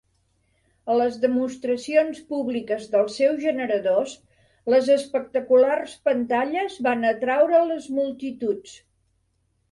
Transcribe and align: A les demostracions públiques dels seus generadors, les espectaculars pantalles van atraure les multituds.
A 0.91 0.93
les 0.99 1.17
demostracions 1.23 2.21
públiques 2.33 2.87
dels 2.95 3.17
seus 3.19 3.43
generadors, 3.43 4.15
les 4.75 4.89
espectaculars 4.93 5.93
pantalles 6.09 6.79
van 6.87 7.05
atraure 7.11 7.61
les 7.73 7.87
multituds. 7.99 8.73